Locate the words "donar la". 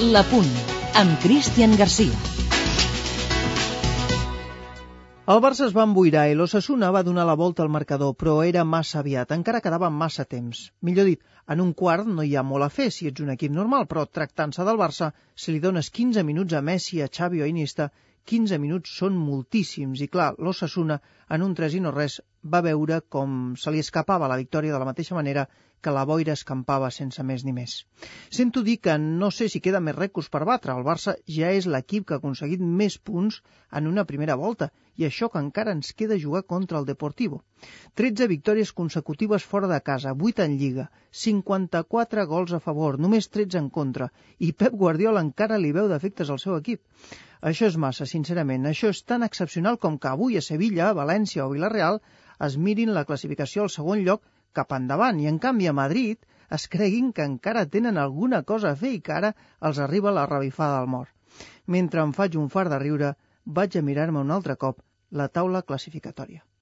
7.02-7.34